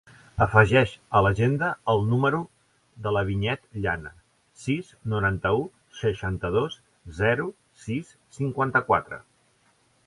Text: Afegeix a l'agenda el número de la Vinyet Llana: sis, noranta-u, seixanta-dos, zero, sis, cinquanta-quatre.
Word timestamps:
Afegeix 0.43 0.93
a 1.17 1.19
l'agenda 1.25 1.67
el 1.93 2.01
número 2.13 2.39
de 3.07 3.13
la 3.17 3.23
Vinyet 3.27 3.69
Llana: 3.83 4.15
sis, 4.65 4.91
noranta-u, 5.15 5.63
seixanta-dos, 6.01 6.83
zero, 7.23 7.51
sis, 7.87 8.13
cinquanta-quatre. 8.41 9.25